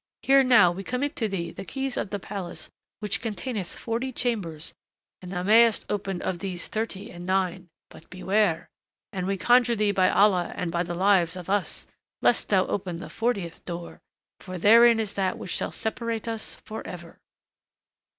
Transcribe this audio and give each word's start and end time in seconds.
Here 0.23 0.43
now 0.43 0.71
we 0.71 0.83
commit 0.83 1.15
to 1.17 1.27
thee 1.27 1.51
the 1.51 1.63
keys 1.63 1.95
of 1.95 2.09
the 2.09 2.17
palace 2.17 2.71
which 3.01 3.21
containeth 3.21 3.67
forty 3.71 4.11
chambers 4.11 4.73
and 5.21 5.31
thou 5.31 5.43
mayest 5.43 5.85
open 5.91 6.23
of 6.23 6.39
these 6.39 6.69
thirty 6.69 7.11
and 7.11 7.23
nine, 7.23 7.67
but 7.87 8.09
beware 8.09 8.67
(and 9.13 9.27
we 9.27 9.37
conjure 9.37 9.75
thee 9.75 9.91
by 9.91 10.09
Allah 10.09 10.53
and 10.55 10.71
by 10.71 10.81
the 10.81 10.95
lives 10.95 11.35
of 11.37 11.51
us!) 11.51 11.85
lest 12.19 12.49
thou 12.49 12.65
open 12.65 12.97
the 12.97 13.11
fortieth 13.11 13.63
door, 13.63 13.99
for 14.39 14.57
therein 14.57 14.99
is 14.99 15.13
that 15.13 15.37
which 15.37 15.51
shall 15.51 15.71
separate 15.71 16.27
us 16.27 16.55
forever." 16.65 17.19